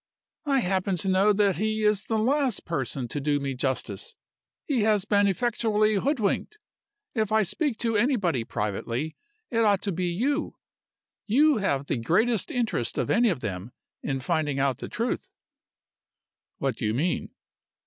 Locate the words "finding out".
14.21-14.79